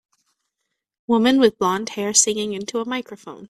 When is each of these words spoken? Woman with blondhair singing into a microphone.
Woman 1.05 1.39
with 1.39 1.59
blondhair 1.59 2.17
singing 2.17 2.53
into 2.53 2.79
a 2.79 2.85
microphone. 2.87 3.39